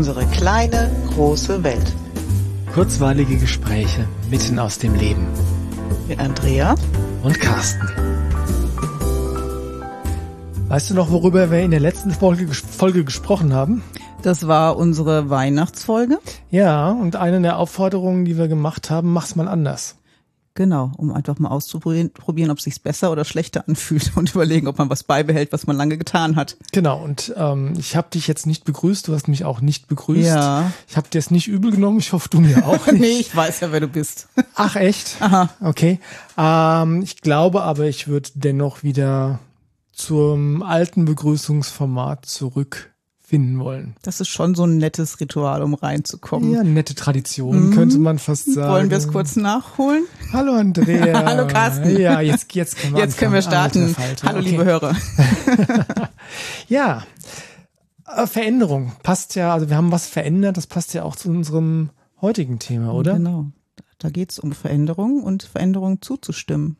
[0.00, 1.94] Unsere kleine, große Welt.
[2.72, 5.26] Kurzweilige Gespräche mitten aus dem Leben.
[6.08, 6.74] Mit Andrea
[7.22, 7.86] und Carsten.
[10.68, 13.82] Weißt du noch, worüber wir in der letzten Folge, Folge gesprochen haben?
[14.22, 16.18] Das war unsere Weihnachtsfolge.
[16.50, 19.96] Ja, und eine der Aufforderungen, die wir gemacht haben, mach's mal anders.
[20.54, 24.78] Genau, um einfach mal auszuprobieren, ob es sich besser oder schlechter anfühlt und überlegen, ob
[24.78, 26.56] man was beibehält, was man lange getan hat.
[26.72, 30.26] Genau, und ähm, ich habe dich jetzt nicht begrüßt, du hast mich auch nicht begrüßt.
[30.26, 30.72] Ja.
[30.88, 33.00] Ich habe dir es nicht übel genommen, ich hoffe, du mir auch nicht.
[33.00, 34.28] nee, ich weiß ja, wer du bist.
[34.54, 35.16] Ach echt?
[35.20, 35.50] Aha.
[35.60, 36.00] Okay.
[36.36, 39.38] Ähm, ich glaube aber, ich würde dennoch wieder
[39.92, 42.89] zum alten Begrüßungsformat zurück
[43.30, 43.94] finden wollen.
[44.02, 46.52] Das ist schon so ein nettes Ritual, um reinzukommen.
[46.52, 47.74] Ja, nette Tradition, mhm.
[47.74, 48.72] könnte man fast sagen.
[48.72, 50.02] Wollen wir es kurz nachholen?
[50.32, 51.24] Hallo Andrea.
[51.24, 51.96] Hallo Carsten.
[51.96, 53.94] Ja, jetzt, jetzt können wir, jetzt können wir starten.
[54.24, 54.48] Hallo okay.
[54.50, 54.96] liebe Hörer.
[56.68, 57.04] ja,
[58.08, 61.90] äh, Veränderung passt ja, also wir haben was verändert, das passt ja auch zu unserem
[62.20, 63.14] heutigen Thema, oder?
[63.14, 63.46] Genau.
[63.98, 66.78] Da geht es um Veränderung und Veränderung zuzustimmen.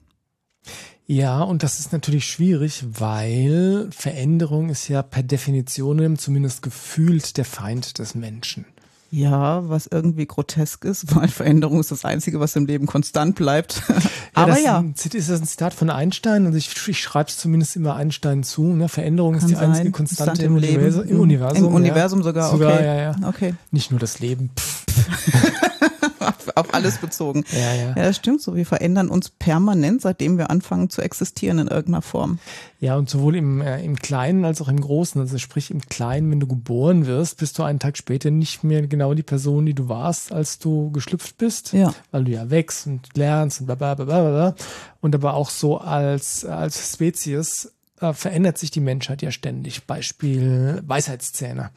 [1.11, 7.45] Ja, und das ist natürlich schwierig, weil Veränderung ist ja per Definition zumindest gefühlt der
[7.45, 8.65] Feind des Menschen.
[9.11, 13.83] Ja, was irgendwie grotesk ist, weil Veränderung ist das Einzige, was im Leben konstant bleibt.
[14.37, 14.85] Ja, Aber das ja.
[15.13, 16.47] Ist das ein Zitat von Einstein?
[16.47, 18.63] Also ich, ich schreibe es zumindest immer Einstein zu.
[18.63, 18.89] Ne?
[18.89, 19.71] Veränderung Kann ist die sein.
[19.71, 21.05] einzige Konstante im, im, Universum.
[21.05, 22.25] Im Universum, Im Universum ja.
[22.25, 22.85] sogar, sogar, okay.
[22.87, 23.17] ja, ja.
[23.27, 23.55] Okay.
[23.73, 24.51] Nicht nur das Leben.
[26.21, 27.45] Auf, auf alles bezogen.
[27.53, 27.89] Ja, ja.
[27.89, 28.55] ja, das stimmt so.
[28.55, 32.39] Wir verändern uns permanent, seitdem wir anfangen zu existieren in irgendeiner Form.
[32.79, 35.21] Ja, und sowohl im, äh, im Kleinen als auch im Großen.
[35.21, 38.87] Also sprich im Kleinen, wenn du geboren wirst, bist du einen Tag später nicht mehr
[38.87, 41.73] genau die Person, die du warst, als du geschlüpft bist.
[41.73, 41.95] Ja.
[42.11, 44.21] Weil du ja wächst und lernst und bla bla bla bla.
[44.21, 44.55] bla.
[45.01, 49.87] Und aber auch so als, als Spezies äh, verändert sich die Menschheit ja ständig.
[49.87, 51.71] Beispiel Weisheitszähne.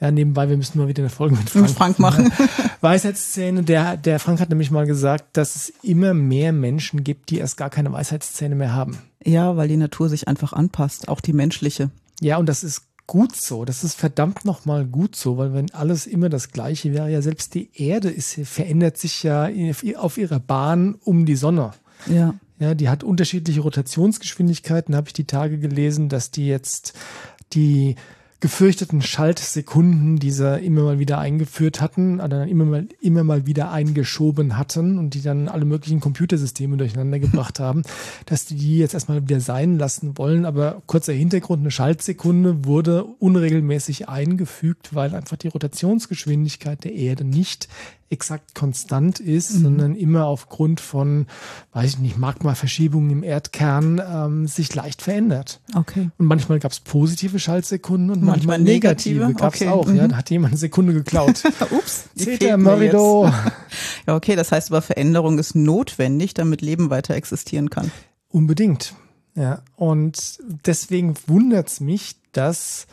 [0.00, 2.32] Ja, nebenbei, wir müssen mal wieder eine Folge mit Frank, mit Frank machen.
[2.80, 7.38] Weisheitszähne, der, der Frank hat nämlich mal gesagt, dass es immer mehr Menschen gibt, die
[7.38, 8.98] erst gar keine Weisheitszähne mehr haben.
[9.24, 11.90] Ja, weil die Natur sich einfach anpasst, auch die menschliche.
[12.20, 13.64] Ja, und das ist gut so.
[13.64, 17.54] Das ist verdammt nochmal gut so, weil wenn alles immer das Gleiche wäre, ja, selbst
[17.54, 19.48] die Erde ist, verändert sich ja
[19.96, 21.72] auf ihrer Bahn um die Sonne.
[22.06, 22.34] Ja.
[22.58, 26.94] Ja, die hat unterschiedliche Rotationsgeschwindigkeiten, habe ich die Tage gelesen, dass die jetzt
[27.52, 27.96] die
[28.44, 33.46] gefürchteten Schaltsekunden, die sie immer mal wieder eingeführt hatten, oder dann immer mal, immer mal
[33.46, 37.84] wieder eingeschoben hatten und die dann alle möglichen Computersysteme durcheinander gebracht haben,
[38.26, 40.44] dass die die jetzt erstmal wieder sein lassen wollen.
[40.44, 47.68] Aber kurzer Hintergrund, eine Schaltsekunde wurde unregelmäßig eingefügt, weil einfach die Rotationsgeschwindigkeit der Erde nicht
[48.14, 49.62] exakt konstant ist, mhm.
[49.62, 51.26] sondern immer aufgrund von,
[51.72, 55.60] weiß ich nicht, Magmaverschiebungen im Erdkern ähm, sich leicht verändert.
[55.74, 56.10] Okay.
[56.16, 59.26] Und manchmal gab es positive Schaltsekunde und manchmal, manchmal negative.
[59.26, 59.40] negative.
[59.40, 59.70] Gab es okay.
[59.70, 59.86] auch.
[59.86, 59.96] Mhm.
[59.96, 61.42] Ja, da hat jemand eine Sekunde geklaut.
[61.70, 62.08] Ups.
[62.16, 63.28] Zeta Morido.
[64.06, 67.90] ja, okay, das heißt aber Veränderung ist notwendig, damit Leben weiter existieren kann.
[68.28, 68.94] Unbedingt.
[69.34, 72.86] Ja, und deswegen wundert es mich, dass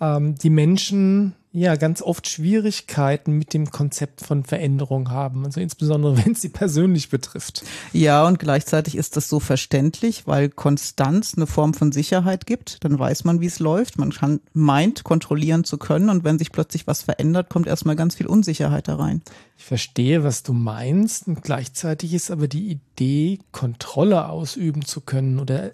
[0.00, 6.16] ähm, die Menschen ja ganz oft Schwierigkeiten mit dem Konzept von Veränderung haben, also insbesondere
[6.24, 7.64] wenn es sie persönlich betrifft.
[7.92, 12.84] Ja, und gleichzeitig ist das so verständlich, weil Konstanz eine Form von Sicherheit gibt.
[12.84, 13.98] Dann weiß man, wie es läuft.
[13.98, 18.16] Man kann, meint, kontrollieren zu können und wenn sich plötzlich was verändert, kommt erstmal ganz
[18.16, 19.22] viel Unsicherheit da rein.
[19.56, 25.38] Ich verstehe, was du meinst und gleichzeitig ist aber die Idee, Kontrolle ausüben zu können
[25.38, 25.72] oder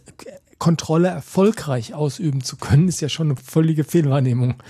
[0.59, 4.63] Kontrolle erfolgreich ausüben zu können, ist ja schon eine völlige Fehlwahrnehmung.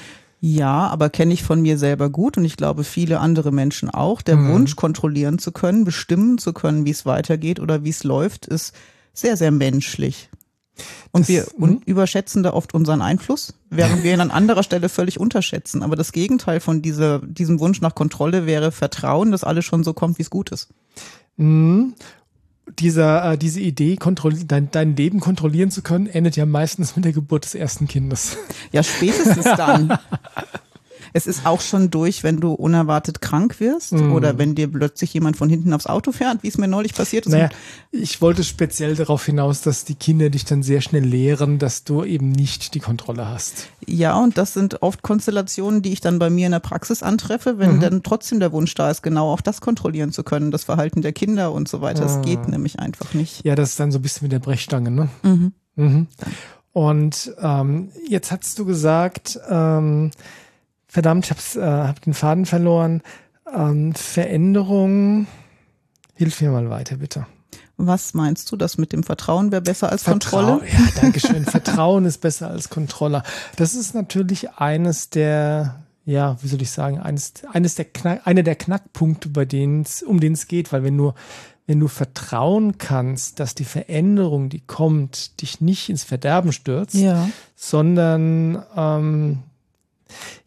[0.44, 4.22] Ja, aber kenne ich von mir selber gut und ich glaube viele andere Menschen auch.
[4.22, 4.52] Der mhm.
[4.52, 8.74] Wunsch, kontrollieren zu können, bestimmen zu können, wie es weitergeht oder wie es läuft, ist
[9.14, 10.30] sehr, sehr menschlich.
[11.12, 14.88] Und das, wir un überschätzen da oft unseren Einfluss, während wir ihn an anderer Stelle
[14.88, 15.84] völlig unterschätzen.
[15.84, 19.92] Aber das Gegenteil von dieser, diesem Wunsch nach Kontrolle wäre Vertrauen, dass alles schon so
[19.92, 20.70] kommt, wie es gut ist.
[21.36, 21.94] Mhm
[22.78, 23.98] dieser, äh, diese Idee,
[24.46, 28.36] dein, dein Leben kontrollieren zu können, endet ja meistens mit der Geburt des ersten Kindes.
[28.72, 29.98] Ja, spätestens dann.
[31.12, 34.12] Es ist auch schon durch, wenn du unerwartet krank wirst mm.
[34.12, 37.26] oder wenn dir plötzlich jemand von hinten aufs Auto fährt, wie es mir neulich passiert
[37.26, 37.32] ist.
[37.32, 37.50] Naja,
[37.90, 42.04] ich wollte speziell darauf hinaus, dass die Kinder dich dann sehr schnell lehren, dass du
[42.04, 43.68] eben nicht die Kontrolle hast.
[43.86, 47.58] Ja, und das sind oft Konstellationen, die ich dann bei mir in der Praxis antreffe,
[47.58, 47.80] wenn mhm.
[47.80, 51.12] dann trotzdem der Wunsch da ist, genau auch das kontrollieren zu können, das Verhalten der
[51.12, 52.02] Kinder und so weiter.
[52.02, 52.22] Das mhm.
[52.22, 53.44] geht nämlich einfach nicht.
[53.44, 55.08] Ja, das ist dann so ein bisschen mit der Brechstange, ne?
[55.22, 55.52] Mhm.
[55.76, 56.06] Mhm.
[56.72, 60.10] Und ähm, jetzt hast du gesagt, ähm,
[60.92, 63.02] verdammt, ich hab's, äh, hab den Faden verloren.
[63.52, 65.26] Ähm, Veränderung,
[66.14, 67.26] hilf mir mal weiter, bitte.
[67.78, 70.70] Was meinst du, das mit dem Vertrauen wäre besser als Vertrauen, Kontrolle?
[70.70, 71.44] Ja, danke schön.
[71.44, 73.22] Vertrauen ist besser als Kontrolle.
[73.56, 78.42] Das ist natürlich eines der ja, wie soll ich sagen, eines, eines der Knack, einer
[78.42, 81.12] der Knackpunkte, bei denen es, um den es geht, weil wenn du,
[81.68, 87.28] wenn du vertrauen kannst, dass die Veränderung, die kommt, dich nicht ins Verderben stürzt, Ja.
[87.54, 89.38] sondern ähm,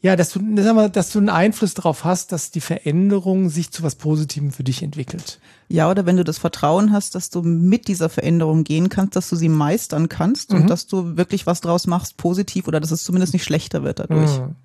[0.02, 3.72] ja, dass du, sag mal, dass du einen Einfluss darauf hast, dass die Veränderung sich
[3.72, 5.40] zu was Positivem für dich entwickelt.
[5.68, 9.30] Ja, oder wenn du das Vertrauen hast, dass du mit dieser Veränderung gehen kannst, dass
[9.30, 10.62] du sie meistern kannst Mhm.
[10.62, 14.00] und dass du wirklich was draus machst, positiv oder dass es zumindest nicht schlechter wird
[14.00, 14.40] dadurch.
[14.40, 14.56] Mhm.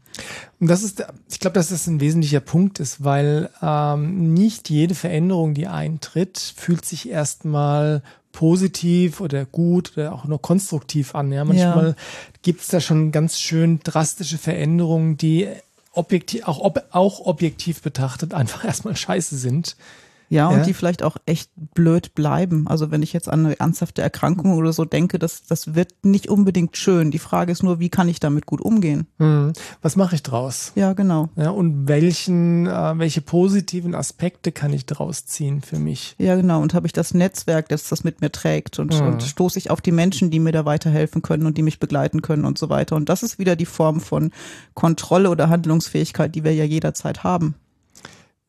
[0.59, 4.95] Und das ist, ich glaube, dass das ein wesentlicher Punkt ist, weil ähm, nicht jede
[4.95, 8.03] Veränderung, die eintritt, fühlt sich erstmal
[8.33, 11.33] positiv oder gut oder auch nur konstruktiv an.
[11.33, 11.95] Ja, manchmal Ja.
[12.43, 15.49] gibt es da schon ganz schön drastische Veränderungen, die
[15.93, 19.77] objektiv, auch, ob, auch objektiv betrachtet einfach erstmal scheiße sind.
[20.33, 20.63] Ja, und Ja.
[20.63, 22.69] die vielleicht auch echt blöd bleiben.
[22.69, 26.29] Also wenn ich jetzt an eine ernsthafte Erkrankung oder so denke, das, das wird nicht
[26.29, 27.11] unbedingt schön.
[27.11, 29.09] Die Frage ist nur, wie kann ich damit gut umgehen?
[29.19, 29.53] Hm.
[29.83, 30.71] Was mache ich draus?
[30.77, 31.31] Ja, genau.
[31.35, 36.15] Ja, und welchen, äh, welche positiven Aspekte kann ich daraus ziehen für mich?
[36.19, 36.63] Ja, genau.
[36.63, 39.07] Und habe ich das Netzwerk, das das mit mir trägt und, Mhm.
[39.09, 42.23] und stoße ich auf die Menschen, die mir da weiterhelfen können und die mich begleiten
[42.23, 42.95] können und so weiter.
[42.95, 44.31] Und das ist wieder die Form von
[44.75, 47.57] Kontrolle oder Handlungsfähigkeit, die wir ja jederzeit haben.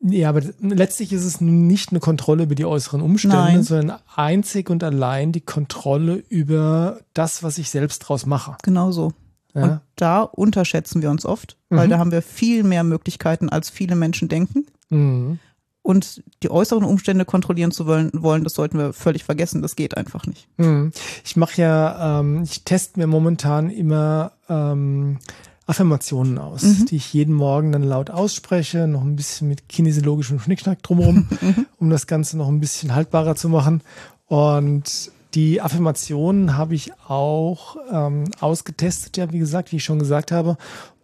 [0.04, 3.62] Ja, aber letztlich ist es nicht eine Kontrolle über die äußeren Umstände, Nein.
[3.62, 8.56] sondern einzig und allein die Kontrolle über das, was ich selbst draus mache.
[8.64, 9.12] Genau so.
[9.54, 9.62] Ja?
[9.62, 11.90] Und da unterschätzen wir uns oft, weil Mhm.
[11.90, 14.66] da haben wir viel mehr Möglichkeiten, als viele Menschen denken.
[14.90, 15.38] Mhm.
[15.82, 19.62] Und die äußeren Umstände kontrollieren zu wollen, wollen, das sollten wir völlig vergessen.
[19.62, 20.48] Das geht einfach nicht.
[20.56, 20.92] Mhm.
[21.24, 25.18] Ich mache ja, ähm, ich teste mir momentan immer ähm,
[25.66, 26.86] Affirmationen aus, Mhm.
[26.86, 31.66] die ich jeden Morgen dann laut ausspreche, noch ein bisschen mit kinesiologischem Schnickschnack drumherum, Mhm.
[31.78, 33.82] um das Ganze noch ein bisschen haltbarer zu machen.
[34.26, 40.32] Und die Affirmationen habe ich auch ähm, ausgetestet, ja, wie gesagt, wie ich schon gesagt
[40.32, 40.56] habe.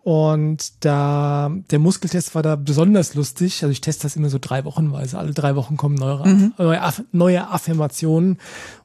[0.03, 3.63] Und da der Muskeltest war da besonders lustig.
[3.63, 5.19] Also ich teste das immer so drei Wochenweise.
[5.19, 6.53] Alle drei Wochen kommen neue, Mhm.
[6.57, 8.39] neue, Aff neue Affirmationen.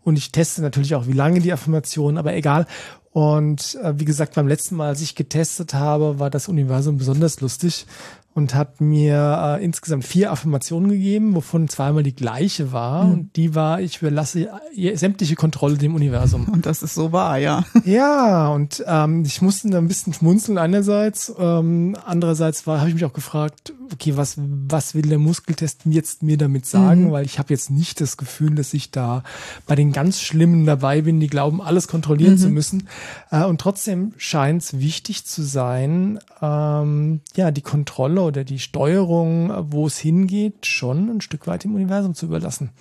[0.04, 2.66] Und ich teste natürlich auch, wie lange die Affirmationen, aber egal.
[3.14, 7.42] Und äh, wie gesagt, beim letzten Mal, als ich getestet habe, war das Universum besonders
[7.42, 7.86] lustig
[8.36, 13.06] und hat mir äh, insgesamt vier Affirmationen gegeben, wovon zweimal die gleiche war.
[13.06, 14.50] Und die war, ich überlasse
[14.96, 16.48] sämtliche Kontrolle dem Universum.
[16.54, 17.64] Und das ist so wahr, ja.
[17.86, 21.34] Ja, und ähm, ich musste da ein bisschen schmunzeln einerseits.
[21.38, 26.24] Ähm, andererseits war, habe ich mich auch gefragt, okay, was, was will der Muskeltest jetzt
[26.24, 27.12] mir damit sagen?
[27.12, 29.24] Weil ich habe jetzt nicht das Gefühl, dass ich da
[29.66, 32.88] bei den ganz Schlimmen dabei bin, die glauben, alles kontrollieren zu müssen.
[33.32, 39.52] Äh, und trotzdem scheint es wichtig zu sein, ähm, ja, die Kontrolle oder die Steuerung,
[39.72, 42.72] wo es hingeht, schon ein Stück weit im Universum zu überlassen.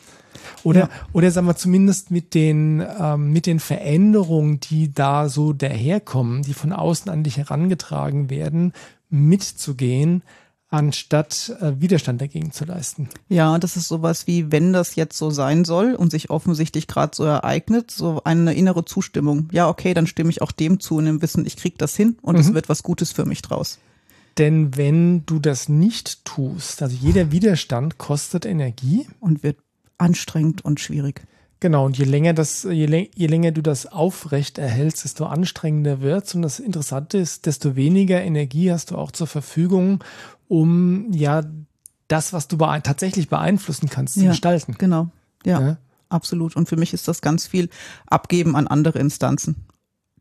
[0.64, 0.88] Oder, Ja.
[1.12, 6.54] oder sagen wir zumindest mit den, ähm, mit den Veränderungen, die da so daherkommen, die
[6.54, 8.72] von außen an dich herangetragen werden,
[9.10, 10.22] mitzugehen,
[10.70, 13.10] anstatt äh, Widerstand dagegen zu leisten.
[13.28, 17.14] Ja, das ist sowas wie, wenn das jetzt so sein soll und sich offensichtlich gerade
[17.14, 19.50] so ereignet, so eine innere Zustimmung.
[19.52, 22.16] Ja, okay, dann stimme ich auch dem zu in dem Wissen, ich krieg das hin
[22.22, 23.78] und es wird was Gutes für mich draus.
[24.38, 29.06] Denn wenn du das nicht tust, also jeder Widerstand kostet Energie.
[29.20, 29.58] Und wird
[29.98, 31.22] anstrengend und schwierig.
[31.60, 36.00] Genau, und je länger das, je, läng- je länger du das aufrecht erhältst, desto anstrengender
[36.00, 36.34] wird's.
[36.34, 40.02] Und das Interessante ist, desto weniger Energie hast du auch zur Verfügung,
[40.48, 41.42] um ja
[42.08, 44.30] das, was du beein tatsächlich beeinflussen kannst, zu Ja.
[44.30, 44.74] gestalten.
[44.76, 45.08] Genau.
[45.46, 45.76] Ja, Ja.
[46.08, 46.56] absolut.
[46.56, 47.68] Und für mich ist das ganz viel
[48.06, 49.54] Abgeben an andere Instanzen.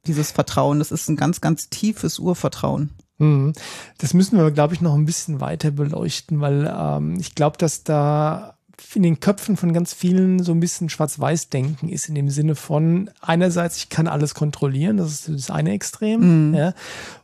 [0.05, 2.91] Dieses Vertrauen, das ist ein ganz, ganz tiefes Urvertrauen.
[3.21, 3.53] Mhm.
[3.99, 7.83] Das müssen wir, glaube ich, noch ein bisschen weiter beleuchten, weil ähm, ich glaube, dass
[7.83, 8.57] da
[8.93, 13.09] in den Köpfen von ganz vielen so ein bisschen Schwarz-Weiß-Denken ist, in dem Sinne von
[13.21, 16.73] einerseits, ich kann alles kontrollieren, das ist das eine Extrem, ja,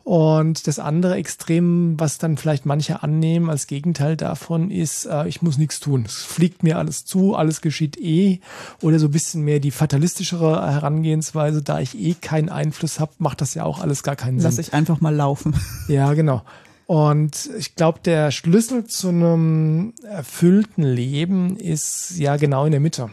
[0.07, 5.41] und das andere Extrem, was dann vielleicht manche annehmen als Gegenteil davon, ist, äh, ich
[5.41, 6.05] muss nichts tun.
[6.05, 8.39] Es fliegt mir alles zu, alles geschieht eh.
[8.81, 13.41] Oder so ein bisschen mehr die fatalistischere Herangehensweise, da ich eh keinen Einfluss habe, macht
[13.41, 14.49] das ja auch alles gar keinen Sinn.
[14.49, 15.53] Lass ich einfach mal laufen.
[15.89, 16.41] Ja, genau.
[16.87, 23.09] Und ich glaube, der Schlüssel zu einem erfüllten Leben ist ja genau in der Mitte.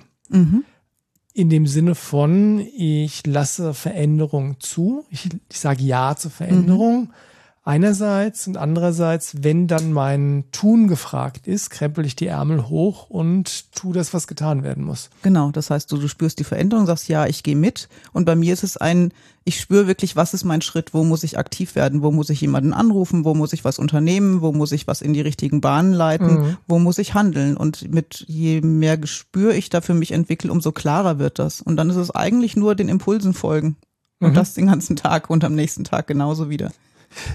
[1.32, 7.12] In dem Sinne von, ich lasse Veränderung zu, ich, ich sage Ja zur Veränderung.
[7.66, 13.72] Einerseits und andererseits, wenn dann mein Tun gefragt ist, krempel ich die Ärmel hoch und
[13.72, 15.08] tu das, was getan werden muss.
[15.22, 17.88] Genau, das heißt, du, du spürst die Veränderung, sagst, ja, ich gehe mit.
[18.12, 19.12] Und bei mir ist es ein,
[19.44, 22.42] ich spüre wirklich, was ist mein Schritt, wo muss ich aktiv werden, wo muss ich
[22.42, 25.94] jemanden anrufen, wo muss ich was unternehmen, wo muss ich was in die richtigen Bahnen
[25.94, 27.56] leiten, wo muss ich handeln.
[27.56, 31.62] Und mit je mehr Gespür ich da für mich entwickle, umso klarer wird das.
[31.62, 33.76] Und dann ist es eigentlich nur den Impulsen folgen.
[34.20, 36.72] Und das den ganzen Tag und am nächsten Tag genauso wieder.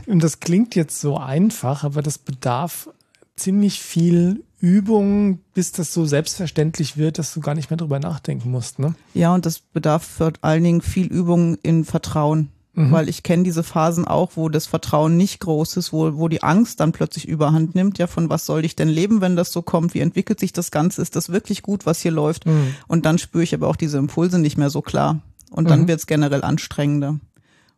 [0.06, 2.90] Und das klingt jetzt so einfach, aber das bedarf
[3.36, 8.52] ziemlich viel Übung, bis das so selbstverständlich wird, dass du gar nicht mehr drüber nachdenken
[8.52, 8.80] musst.
[8.80, 8.94] Ne?
[9.14, 12.50] Ja, und das bedarf vor allen Dingen viel Übung in Vertrauen.
[12.74, 12.92] Mhm.
[12.92, 16.44] Weil ich kenne diese Phasen auch, wo das Vertrauen nicht groß ist, wo, wo die
[16.44, 17.98] Angst dann plötzlich überhand nimmt.
[17.98, 19.94] Ja, von was soll ich denn leben, wenn das so kommt?
[19.94, 21.02] Wie entwickelt sich das Ganze?
[21.02, 22.46] Ist das wirklich gut, was hier läuft?
[22.46, 22.76] Mhm.
[22.88, 25.20] Und dann spüre ich aber auch diese Impulse nicht mehr so klar.
[25.50, 25.88] Und dann mhm.
[25.88, 27.20] wird es generell anstrengender.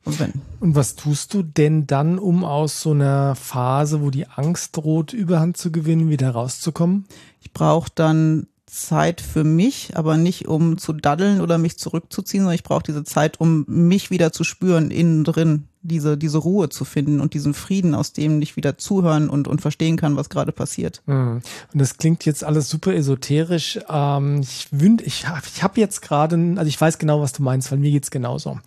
[0.04, 5.14] Und, was tust du denn dann, um aus so einer Phase, wo die Angst droht,
[5.14, 7.06] Überhand zu gewinnen, wieder rauszukommen?
[7.40, 12.56] Ich brauche dann Zeit für mich, aber nicht um zu daddeln oder mich zurückzuziehen, sondern
[12.56, 16.86] ich brauche diese Zeit, um mich wieder zu spüren, innen drin, diese, diese Ruhe zu
[16.86, 20.54] finden und diesen Frieden, aus dem ich wieder zuhören und, und verstehen kann, was gerade
[20.54, 21.02] passiert.
[21.06, 21.42] Mhm.
[21.74, 23.78] Und das klingt jetzt alles super esoterisch.
[23.90, 27.44] Ähm, ich wünsche, ich habe ich hab jetzt gerade, also ich weiß genau, was du
[27.44, 28.58] meinst, weil mir geht's genauso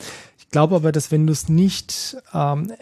[0.54, 2.72] glaube aber, dass wenn du es nicht ähm,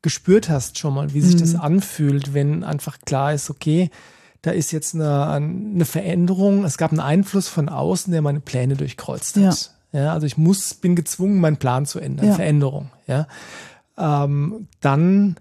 [0.00, 1.40] gespürt hast schon mal, wie sich mhm.
[1.40, 3.90] das anfühlt, wenn einfach klar ist, okay,
[4.40, 8.76] da ist jetzt eine, eine Veränderung, es gab einen Einfluss von außen, der meine Pläne
[8.76, 9.72] durchkreuzt hat.
[9.92, 10.00] Ja.
[10.00, 12.34] ja also ich muss, bin gezwungen, meinen Plan zu ändern, ja.
[12.34, 12.90] Veränderung.
[13.06, 13.26] Ja,
[13.98, 15.36] ähm, dann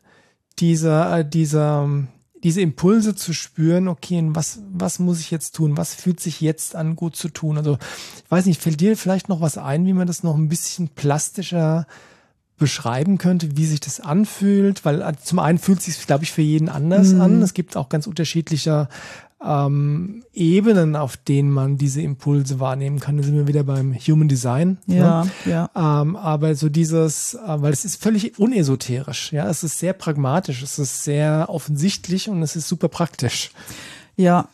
[0.59, 1.87] dieser, dieser,
[2.43, 5.77] diese Impulse zu spüren, okay, was, was muss ich jetzt tun?
[5.77, 7.57] Was fühlt sich jetzt an, gut zu tun?
[7.57, 7.77] Also,
[8.24, 10.89] ich weiß nicht, fällt dir vielleicht noch was ein, wie man das noch ein bisschen
[10.89, 11.86] plastischer
[12.57, 14.86] beschreiben könnte, wie sich das anfühlt?
[14.86, 17.21] Weil äh, zum einen fühlt es sich, glaube ich, für jeden anders mhm.
[17.21, 17.41] an.
[17.41, 18.88] Es gibt auch ganz unterschiedliche
[19.43, 23.17] ähm, Ebenen, auf denen man diese Impulse wahrnehmen kann.
[23.17, 24.77] Da sind wir wieder beim Human Design.
[24.86, 24.98] Ne?
[24.98, 25.31] Ja, ne?
[25.45, 25.69] ja.
[26.01, 29.31] Ähm, aber so dieses, äh, weil es ist völlig unesoterisch.
[29.31, 33.51] Ja, es ist sehr pragmatisch, es ist sehr offensichtlich und es ist super praktisch.
[34.15, 34.48] Ja.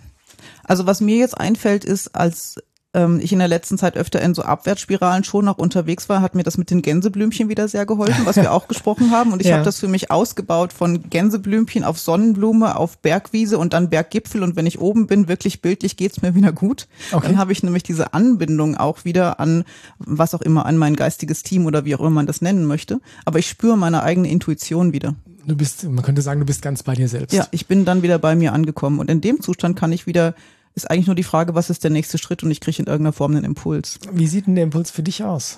[0.64, 2.56] Also was mir jetzt einfällt, ist, als
[2.94, 6.36] ähm, ich in der letzten Zeit öfter in so Abwärtsspiralen schon noch unterwegs war, hat
[6.36, 9.34] mir das mit den Gänseblümchen wieder sehr geholfen, was wir auch gesprochen haben.
[9.34, 9.56] Und ich ja.
[9.56, 14.44] habe das für mich ausgebaut von Gänseblümchen auf Sonnenblume, auf Bergwiese und dann Berggipfel.
[14.44, 16.88] Und wenn ich oben bin, wirklich bildlich geht's mir wieder gut.
[17.12, 17.28] Okay.
[17.28, 19.64] Dann habe ich nämlich diese Anbindung auch wieder an
[20.00, 23.00] was auch immer, an mein geistiges Team oder wie auch immer man das nennen möchte.
[23.26, 25.16] Aber ich spüre meine eigene Intuition wieder.
[25.46, 27.34] Du bist, man könnte sagen, du bist ganz bei dir selbst.
[27.34, 29.00] Ja, ich bin dann wieder bei mir angekommen.
[29.00, 30.36] Und in dem Zustand kann ich wieder
[30.78, 33.12] ist eigentlich nur die Frage, was ist der nächste Schritt und ich kriege in irgendeiner
[33.12, 34.00] Form einen Impuls.
[34.12, 35.58] Wie sieht denn der Impuls für dich aus?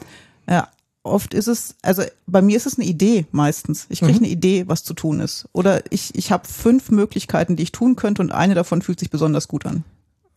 [0.49, 0.69] Ja,
[1.03, 3.85] oft ist es, also bei mir ist es eine Idee meistens.
[3.89, 4.19] Ich kriege mhm.
[4.19, 5.47] eine Idee, was zu tun ist.
[5.51, 9.09] Oder ich, ich habe fünf Möglichkeiten, die ich tun könnte und eine davon fühlt sich
[9.09, 9.83] besonders gut an.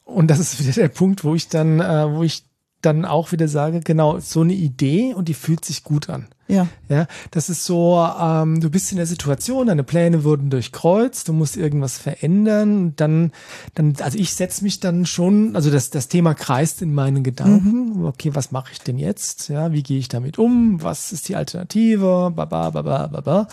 [0.05, 2.45] Und das ist wieder der Punkt, wo ich dann, äh, wo ich
[2.83, 6.27] dann auch wieder sage, genau, so eine Idee und die fühlt sich gut an.
[6.49, 6.67] Ja.
[6.89, 11.33] Ja, das ist so, ähm, du bist in der Situation, deine Pläne wurden durchkreuzt, du
[11.33, 13.33] musst irgendwas verändern, dann,
[13.75, 18.01] dann, also ich setze mich dann schon, also das, das Thema kreist in meinen Gedanken.
[18.01, 18.05] Mhm.
[18.05, 19.49] Okay, was mache ich denn jetzt?
[19.49, 20.83] Ja, wie gehe ich damit um?
[20.83, 22.33] Was ist die Alternative?
[22.35, 23.49] Baba, baba, baba.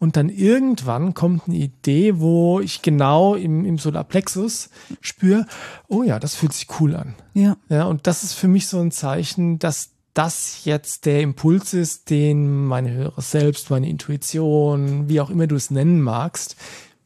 [0.00, 4.70] Und dann irgendwann kommt eine Idee, wo ich genau im, im Solarplexus
[5.02, 5.46] spüre,
[5.88, 7.14] oh ja, das fühlt sich cool an.
[7.34, 7.58] Ja.
[7.68, 12.08] Ja, und das ist für mich so ein Zeichen, dass das jetzt der Impuls ist,
[12.08, 16.56] den meine höhere Selbst, meine Intuition, wie auch immer du es nennen magst,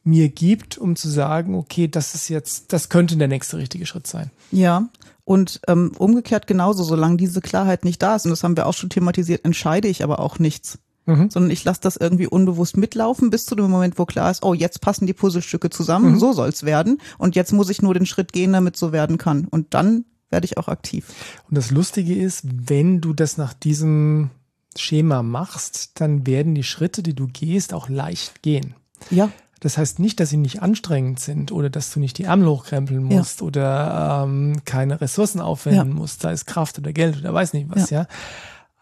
[0.05, 4.07] mir gibt, um zu sagen, okay, das ist jetzt, das könnte der nächste richtige Schritt
[4.07, 4.31] sein.
[4.51, 4.87] Ja.
[5.25, 8.73] Und ähm, umgekehrt genauso, solange diese Klarheit nicht da ist, und das haben wir auch
[8.73, 10.77] schon thematisiert, entscheide ich aber auch nichts.
[11.05, 11.29] Mhm.
[11.29, 14.53] Sondern ich lasse das irgendwie unbewusst mitlaufen bis zu dem Moment, wo klar ist, oh,
[14.53, 16.19] jetzt passen die Puzzlestücke zusammen, mhm.
[16.19, 16.99] so soll's werden.
[17.17, 19.45] Und jetzt muss ich nur den Schritt gehen, damit so werden kann.
[19.45, 21.07] Und dann werde ich auch aktiv.
[21.49, 24.31] Und das Lustige ist, wenn du das nach diesem
[24.77, 28.75] Schema machst, dann werden die Schritte, die du gehst, auch leicht gehen.
[29.09, 29.29] Ja.
[29.61, 33.03] Das heißt nicht, dass sie nicht anstrengend sind oder dass du nicht die Ärmel hochkrempeln
[33.03, 33.47] musst ja.
[33.47, 35.95] oder ähm, keine Ressourcen aufwenden ja.
[35.95, 38.01] musst, sei es Kraft oder Geld oder weiß nicht was, ja.
[38.01, 38.07] ja.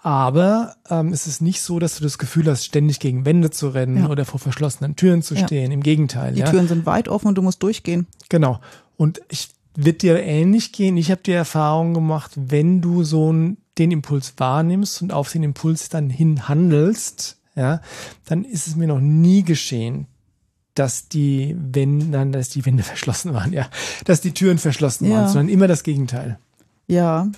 [0.05, 3.69] Aber ähm, es ist nicht so, dass du das Gefühl hast, ständig gegen Wände zu
[3.69, 4.09] rennen ja.
[4.09, 5.71] oder vor verschlossenen Türen zu stehen.
[5.71, 6.33] Im Gegenteil.
[6.33, 6.49] Die ja.
[6.49, 8.05] Türen sind weit offen und du musst durchgehen.
[8.27, 8.59] Genau.
[8.97, 10.97] Und ich wird dir ähnlich gehen.
[10.97, 15.41] Ich habe die Erfahrung gemacht, wenn du so einen, den Impuls wahrnimmst und auf den
[15.41, 17.81] Impuls dann hin handelst, ja,
[18.25, 20.07] dann ist es mir noch nie geschehen,
[20.75, 23.67] dass die Wände, nein, dass die Wände verschlossen waren, ja,
[24.03, 25.15] dass die Türen verschlossen ja.
[25.15, 26.39] waren, sondern immer das Gegenteil.
[26.87, 27.29] Ja,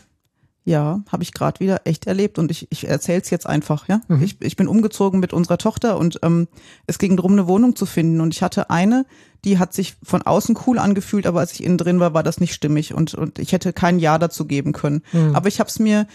[0.65, 3.87] ja, habe ich gerade wieder echt erlebt und ich, ich erzähle es jetzt einfach.
[3.87, 4.23] Ja, mhm.
[4.23, 6.47] ich, ich bin umgezogen mit unserer Tochter und ähm,
[6.87, 9.05] es ging darum, eine Wohnung zu finden und ich hatte eine,
[9.43, 12.39] die hat sich von außen cool angefühlt, aber als ich innen drin war, war das
[12.39, 15.03] nicht stimmig und und ich hätte kein Ja dazu geben können.
[15.13, 15.35] Mhm.
[15.35, 16.07] Aber ich habe es mir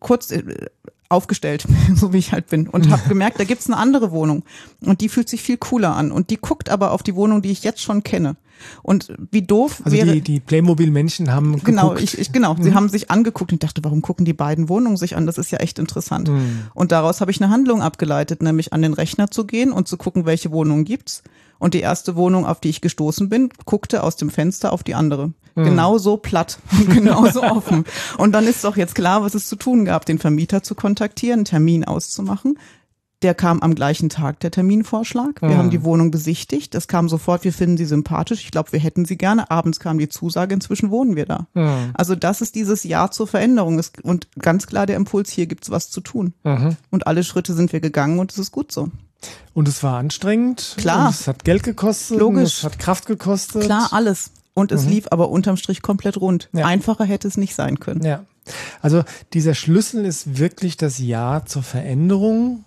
[0.00, 0.42] kurz äh,
[1.08, 4.42] aufgestellt, so wie ich halt bin und habe gemerkt, da gibt's eine andere Wohnung
[4.80, 7.52] und die fühlt sich viel cooler an und die guckt aber auf die Wohnung, die
[7.52, 8.34] ich jetzt schon kenne
[8.82, 12.02] Und wie doof Also wäre die, die Playmobil-Männchen haben Genau, geguckt.
[12.02, 12.56] ich, ich, genau.
[12.60, 12.74] Sie Mhm.
[12.74, 15.26] haben sich angeguckt und ich dachte, warum gucken die beiden Wohnungen sich an?
[15.26, 16.28] Das ist ja echt interessant.
[16.28, 16.60] Mhm.
[16.74, 19.96] Und daraus habe ich eine Handlung abgeleitet, nämlich an den Rechner zu gehen und zu
[19.96, 21.22] gucken, welche Wohnungen gibt's.
[21.58, 24.94] Und die erste Wohnung, auf die ich gestoßen bin, guckte aus dem Fenster auf die
[24.94, 25.28] andere.
[25.54, 25.64] Mhm.
[25.64, 26.58] Genauso platt,
[26.92, 27.84] genauso offen.
[28.18, 31.40] Und dann ist doch jetzt klar, was es zu tun gab, den Vermieter zu kontaktieren,
[31.40, 32.58] einen Termin auszumachen.
[33.24, 35.40] Der kam am gleichen Tag, der Terminvorschlag.
[35.40, 35.56] Wir Mhm.
[35.56, 36.74] haben die Wohnung besichtigt.
[36.74, 38.44] Es kam sofort, wir finden sie sympathisch.
[38.44, 39.50] Ich glaube, wir hätten sie gerne.
[39.50, 41.46] Abends kam die Zusage, inzwischen wohnen wir da.
[41.54, 41.90] Mhm.
[41.94, 43.78] Also das ist dieses Ja zur Veränderung.
[43.78, 46.34] Es- Und ganz klar der Impuls, hier gibt's was zu tun.
[46.44, 46.76] Mhm.
[46.90, 48.90] Und alle Schritte sind wir gegangen und es ist gut so.
[49.54, 50.74] Und es war anstrengend.
[50.76, 51.06] Klar.
[51.06, 52.18] Und es hat Geld gekostet.
[52.18, 52.58] Logisch.
[52.58, 53.62] Es hat Kraft gekostet.
[53.62, 54.32] Klar, alles.
[54.52, 54.90] Und es Mhm.
[54.90, 56.50] lief aber unterm Strich komplett rund.
[56.52, 56.66] Ja.
[56.66, 58.04] Einfacher hätte es nicht sein können.
[58.04, 58.22] Ja.
[58.82, 59.02] Also
[59.32, 62.64] dieser Schlüssel ist wirklich das Ja zur Veränderung,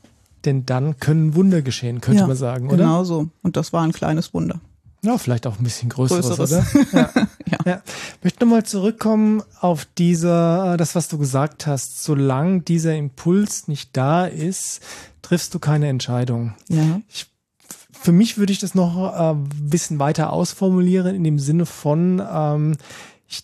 [0.48, 2.78] denn dann können Wunder geschehen, könnte Ja, man sagen, oder?
[2.78, 3.30] Genau so.
[3.44, 4.60] Und das war ein kleines Wunder.
[5.04, 6.52] Ja, vielleicht auch ein bisschen größeres, Größeres.
[6.52, 6.66] oder?
[6.92, 7.10] Ja.
[7.52, 7.58] Ja.
[7.66, 7.82] ja.
[8.24, 12.04] Möchte nochmal zurückkommen auf dieser, äh, das, was du gesagt hast.
[12.04, 14.82] Solange dieser Impuls nicht da ist,
[15.22, 16.56] triffst du keine Entscheidung.
[16.68, 17.00] Ja.
[17.92, 22.22] Für mich würde ich das noch äh, ein bisschen weiter ausformulieren in dem Sinne von,
[22.30, 22.78] ähm,
[23.30, 23.44] ich,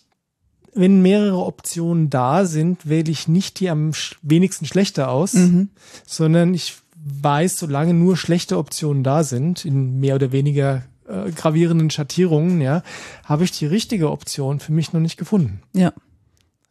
[0.74, 3.92] wenn mehrere Optionen da sind, wähle ich nicht die am
[4.22, 5.68] wenigsten schlechter aus, Mhm.
[6.06, 11.90] sondern ich weiß, solange nur schlechte Optionen da sind, in mehr oder weniger äh, gravierenden
[11.90, 12.82] Schattierungen, ja,
[13.24, 15.60] habe ich die richtige Option für mich noch nicht gefunden.
[15.74, 15.92] Ja.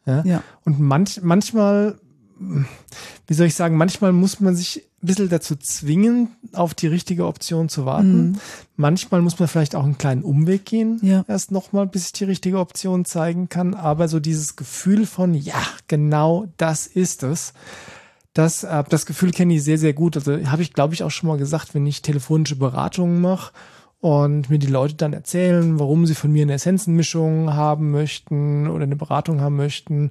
[0.06, 0.22] Ja?
[0.24, 0.42] Ja.
[0.64, 1.94] Und manch, manchmal,
[3.26, 7.26] wie soll ich sagen, manchmal muss man sich ein bisschen dazu zwingen, auf die richtige
[7.26, 8.30] Option zu warten.
[8.30, 8.38] Mhm.
[8.76, 11.24] Manchmal muss man vielleicht auch einen kleinen Umweg gehen, Ja.
[11.28, 13.74] erst nochmal, bis ich die richtige Option zeigen kann.
[13.74, 17.52] Aber so dieses Gefühl von, ja, genau das ist es.
[18.34, 20.16] Das, äh, das Gefühl kenne ich sehr, sehr gut.
[20.16, 23.52] Also habe ich, glaube ich, auch schon mal gesagt, wenn ich telefonische Beratungen mache
[24.00, 28.84] und mir die Leute dann erzählen, warum sie von mir eine Essenzenmischung haben möchten oder
[28.84, 30.10] eine Beratung haben möchten.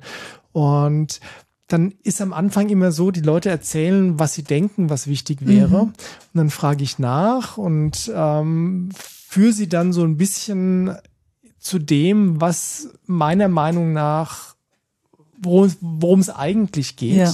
[0.51, 1.19] Und
[1.67, 5.81] dann ist am Anfang immer so, die Leute erzählen, was sie denken, was wichtig wäre.
[5.81, 5.93] Und
[6.33, 10.95] dann frage ich nach und ähm, führe sie dann so ein bisschen
[11.59, 14.55] zu dem, was meiner Meinung nach,
[15.41, 17.17] worum worum es eigentlich geht.
[17.17, 17.33] Ja.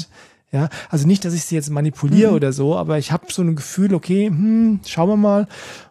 [0.52, 3.56] Ja, also nicht, dass ich sie jetzt manipuliere oder so, aber ich habe so ein
[3.56, 5.42] Gefühl, okay, hm, schauen wir mal.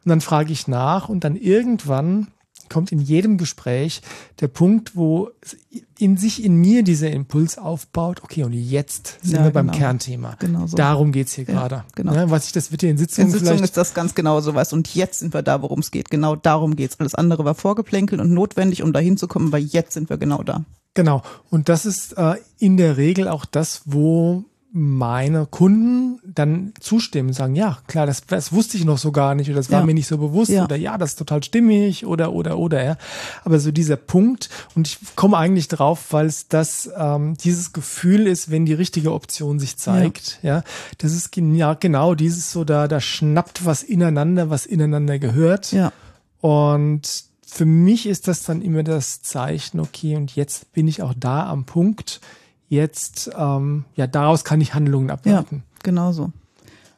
[0.05, 2.29] Und dann frage ich nach und dann irgendwann
[2.68, 4.03] kommt in jedem Gespräch
[4.40, 5.57] der Punkt, wo es
[5.99, 9.79] in sich in mir dieser Impuls aufbaut, okay, und jetzt sind Ja, wir beim genau.
[9.79, 10.37] Kernthema.
[10.38, 10.77] Genau so.
[10.77, 11.85] Darum geht's hier Ja, gerade.
[11.94, 12.14] genau.
[12.14, 14.40] Ja, was ich das wird ja in Sitzungen In Sitzung vielleicht ist das ganz genau
[14.40, 14.73] so was.
[14.73, 16.11] Und jetzt sind wir da, worum es geht.
[16.11, 16.99] Genau darum geht's.
[17.01, 20.42] Alles andere war vorgeplänkelt und notwendig, um dahin zu kommen, aber jetzt sind wir genau
[20.42, 20.64] da.
[20.94, 21.23] Genau.
[21.51, 27.54] Und das ist äh, in der Regel auch das, wo meine Kunden dann zustimmen, sagen,
[27.54, 29.87] ja, klar, das, das wusste ich noch so gar nicht oder das war Ja.
[29.87, 30.64] mir nicht so bewusst Ja.
[30.64, 32.96] oder ja, das ist total stimmig oder oder oder ja.
[33.44, 38.26] Aber so dieser Punkt und ich komme eigentlich drauf, weil es das ähm, dieses Gefühl
[38.26, 40.62] ist, wenn die richtige Option sich zeigt, ja,
[40.98, 45.72] das ist ja, genau dieses so da da schnappt was ineinander, was ineinander gehört.
[45.72, 45.92] Ja.
[46.40, 51.14] Und für mich ist das dann immer das Zeichen, okay, und jetzt bin ich auch
[51.16, 52.20] da am Punkt.
[52.68, 55.64] Jetzt, ähm, ja, daraus kann ich Handlungen Ja, ableiten.
[55.83, 56.33] genau so.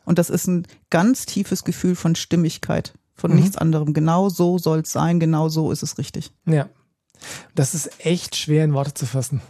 [0.04, 3.37] Und das ist ein ganz tiefes Gefühl von Stimmigkeit, von Mhm.
[3.38, 3.92] nichts anderem.
[3.94, 6.33] Genau so soll es sein, genau so ist es richtig.
[6.46, 6.68] Ja.
[7.54, 9.40] Das ist echt schwer in Worte zu fassen.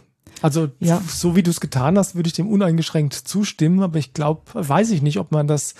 [0.41, 1.01] Also, Ja.
[1.07, 4.91] so wie du es getan hast, würde ich dem uneingeschränkt zustimmen, aber ich glaube, weiß
[4.91, 5.73] ich nicht, ob man das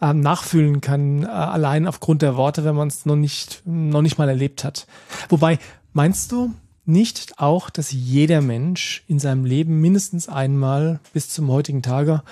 [0.00, 4.16] ähm, nachfühlen kann, äh, allein aufgrund der Worte, wenn man es noch nicht, noch nicht
[4.18, 4.86] mal erlebt hat.
[5.28, 5.58] Wobei,
[5.92, 6.54] meinst du
[6.88, 12.22] nicht auch, dass jeder Mensch in seinem Leben mindestens einmal bis zum heutigen Tage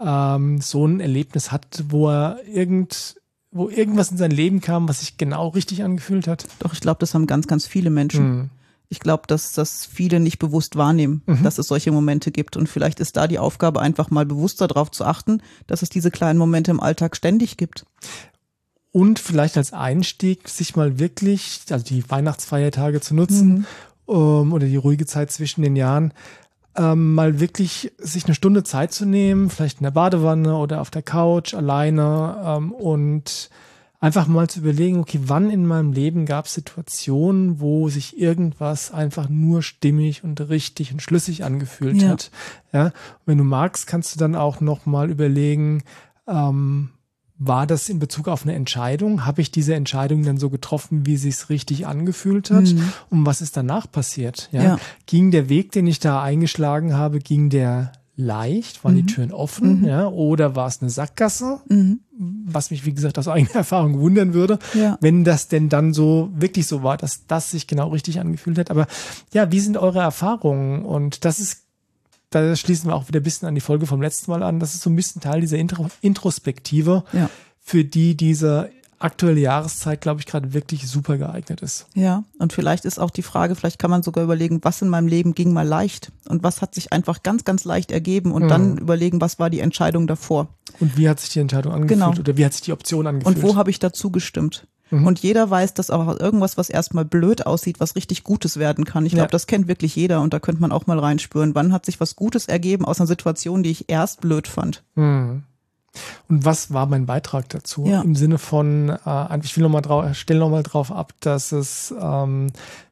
[0.00, 3.16] ähm, so ein Erlebnis hat, wo er irgend,
[3.50, 6.46] wo irgendwas in sein Leben kam, was sich genau richtig angefühlt hat?
[6.58, 8.24] Doch ich glaube, das haben ganz, ganz viele Menschen.
[8.24, 8.50] Hm.
[8.88, 11.42] Ich glaube, dass das viele nicht bewusst wahrnehmen, Mhm.
[11.42, 12.56] dass es solche Momente gibt.
[12.56, 16.10] Und vielleicht ist da die Aufgabe, einfach mal bewusster darauf zu achten, dass es diese
[16.12, 17.84] kleinen Momente im Alltag ständig gibt.
[18.92, 23.66] Und vielleicht als Einstieg sich mal wirklich, also die Weihnachtsfeiertage zu nutzen
[24.08, 26.12] ähm, oder die ruhige Zeit zwischen den Jahren,
[26.76, 30.90] ähm, mal wirklich sich eine Stunde Zeit zu nehmen, vielleicht in der Badewanne oder auf
[30.90, 33.48] der Couch alleine ähm, und
[33.98, 38.92] einfach mal zu überlegen, okay, wann in meinem Leben gab es Situationen, wo sich irgendwas
[38.92, 42.10] einfach nur stimmig und richtig und schlüssig angefühlt Ja.
[42.10, 42.30] hat.
[42.72, 42.92] Ja, und
[43.24, 45.82] wenn du magst, kannst du dann auch noch mal überlegen,
[46.28, 46.90] ähm,
[47.38, 49.26] war das in Bezug auf eine Entscheidung?
[49.26, 52.74] Habe ich diese Entscheidung dann so getroffen, wie sie es richtig angefühlt hat?
[53.10, 54.48] Und was ist danach passiert?
[54.52, 54.62] Ja?
[54.62, 54.78] Ja.
[55.06, 58.82] Ging der Weg, den ich da eingeschlagen habe, ging der leicht?
[58.82, 59.84] Waren die Türen offen?
[59.84, 61.60] Ja, oder war es eine Sackgasse?
[62.46, 64.96] Was mich, wie gesagt, aus eigener Erfahrung wundern würde, Ja.
[65.02, 68.70] wenn das denn dann so wirklich so war, dass das sich genau richtig angefühlt hat.
[68.70, 68.86] Aber
[69.34, 70.86] ja, wie sind eure Erfahrungen?
[70.86, 71.65] Und das ist,
[72.30, 74.58] da schließen wir auch wieder ein bisschen an die Folge vom letzten Mal an.
[74.60, 77.30] Das ist so ein bisschen Teil dieser Intro Introspektive, Ja.
[77.60, 81.86] für die diese aktuelle Jahreszeit, glaube ich, gerade wirklich super geeignet ist.
[81.94, 85.06] Ja, und vielleicht ist auch die Frage, vielleicht kann man sogar überlegen, was in meinem
[85.06, 88.78] Leben ging mal leicht und was hat sich einfach ganz, ganz leicht ergeben und dann
[88.78, 90.48] überlegen, was war die Entscheidung davor
[90.80, 92.18] Und wie hat sich die Entscheidung angefühlt Genau.
[92.18, 93.36] oder wie hat sich die Option angefühlt?
[93.36, 94.66] und wo habe ich dazu gestimmt.
[94.90, 99.04] Und jeder weiß, dass auch irgendwas, was erstmal blöd aussieht, was richtig Gutes werden kann.
[99.04, 99.30] Ich glaube, Ja.
[99.32, 101.54] das kennt wirklich jeder und da könnte man auch mal reinspüren.
[101.56, 104.84] Wann hat sich was Gutes ergeben aus einer Situation, die ich erst blöd fand?
[104.94, 105.42] Hm.
[106.28, 107.86] Und was war mein Beitrag dazu?
[107.86, 108.02] Ja.
[108.02, 111.92] Im Sinne von, äh, ich will noch mal drauf, stelle nochmal drauf ab, dass es
[112.00, 112.48] ähm,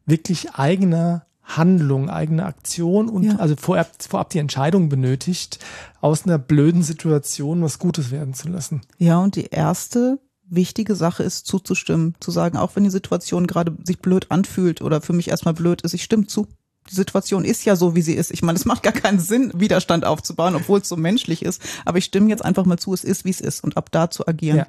[0.06, 3.36] wirklich eigene Handlung, eigene Aktion und Ja.
[3.36, 5.58] also vorab, vorab die Entscheidung benötigt,
[6.00, 8.80] aus einer blöden Situation was Gutes werden zu lassen.
[8.98, 13.76] Ja, und die erste wichtige Sache ist zuzustimmen, zu sagen, auch wenn die Situation gerade
[13.84, 16.46] sich blöd anfühlt oder für mich erstmal blöd ist, ich stimme zu.
[16.90, 18.30] Die Situation ist ja so, wie sie ist.
[18.30, 21.62] Ich meine, es macht gar keinen Sinn, Widerstand aufzubauen, obwohl es so menschlich ist.
[21.86, 24.10] Aber ich stimme jetzt einfach mal zu, es ist, wie es ist und ab da
[24.10, 24.58] zu agieren.
[24.58, 24.66] Ja,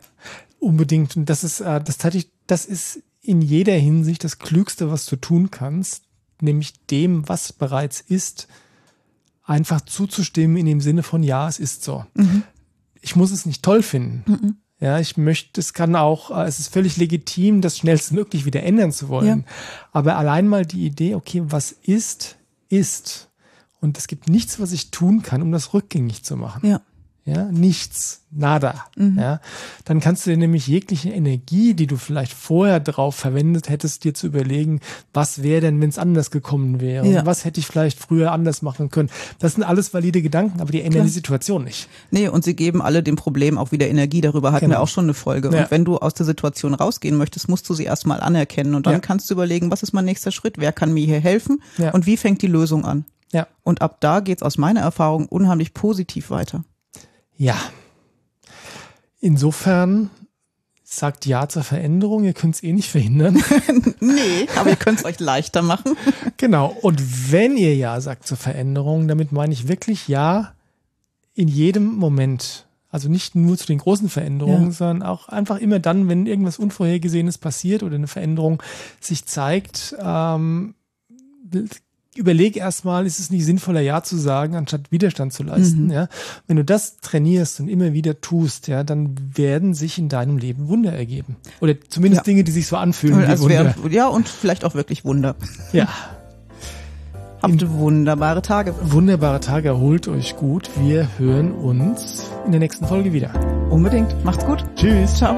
[0.60, 1.18] unbedingt.
[1.18, 5.18] Und das ist, äh, das tatsächlich, das ist in jeder Hinsicht das Klügste, was du
[5.18, 6.04] tun kannst,
[6.40, 8.48] nämlich dem, was bereits ist,
[9.44, 12.06] einfach zuzustimmen in dem Sinne von ja, es ist so.
[13.02, 14.62] Ich muss es nicht toll finden.
[14.80, 18.92] Ja, ich möchte, es kann auch, äh, es ist völlig legitim, das schnellstmöglich wieder ändern
[18.92, 19.46] zu wollen.
[19.92, 23.30] Aber allein mal die Idee, okay, was ist, ist.
[23.80, 26.82] Und es gibt nichts, was ich tun kann, um das rückgängig zu machen Ja.
[27.28, 29.40] Ja, nichts, nada, ja,
[29.86, 34.14] dann kannst du dir nämlich jegliche Energie, die du vielleicht vorher drauf verwendet hättest, dir
[34.14, 34.80] zu überlegen,
[35.12, 37.22] was wäre denn, wenn es anders gekommen wäre, Ja.
[37.22, 39.10] und was hätte ich vielleicht früher anders machen können.
[39.40, 41.06] Das sind alles valide Gedanken, aber die ändern Klar.
[41.06, 41.90] die Situation nicht.
[42.12, 44.22] Nee, und sie geben alle dem Problem auch wieder Energie.
[44.22, 44.76] Darüber hatten Genau.
[44.78, 45.50] wir auch schon eine Folge.
[45.52, 45.64] Ja.
[45.64, 48.76] Und wenn du aus der Situation rausgehen möchtest, musst du sie erstmal anerkennen.
[48.76, 49.00] Und dann Ja.
[49.00, 50.60] kannst du überlegen, was ist mein nächster Schritt?
[50.60, 51.64] Wer kann mir hier helfen?
[51.80, 51.90] Ja.
[51.92, 53.06] Und wie fängt die Lösung an?
[53.34, 56.64] Ja, Und ab da geht's aus meiner Erfahrung unheimlich positiv weiter.
[57.38, 57.56] Ja.
[59.20, 60.10] Insofern
[60.84, 63.42] sagt ja zur Veränderung, ihr könnt es eh nicht verhindern.
[64.00, 65.98] Nee, aber ihr könnt es euch leichter machen.
[66.38, 66.68] Genau.
[66.82, 70.54] Und wenn ihr Ja sagt zur Veränderung, damit meine ich wirklich Ja
[71.34, 72.68] in jedem Moment.
[72.92, 74.72] Also nicht nur zu den großen Veränderungen, Ja.
[74.72, 78.62] sondern auch einfach immer dann, wenn irgendwas Unvorhergesehenes passiert oder eine Veränderung
[79.02, 80.76] sich zeigt, ähm,
[82.18, 86.08] überleg erstmal, ist es nicht sinnvoller, Ja zu sagen, anstatt Widerstand zu leisten, ja.
[86.48, 90.68] Wenn du das trainierst und immer wieder tust, ja, dann werden sich in deinem Leben
[90.68, 91.36] Wunder ergeben.
[91.62, 92.24] Oder zumindest Ja.
[92.24, 93.76] Dinge, die sich so anfühlen wie Also Wunder.
[93.84, 95.36] wär, ja, und vielleicht auch wirklich Wunder.
[95.74, 95.88] Ja.
[97.42, 98.74] Habt wunderbare Tage.
[98.82, 100.70] Wunderbare Tage, erholt euch gut.
[100.82, 103.30] Wir hören uns in der nächsten Folge wieder.
[103.70, 104.24] Unbedingt.
[104.26, 104.66] Macht's gut.
[104.76, 105.16] Tschüss.
[105.16, 105.36] Ciao.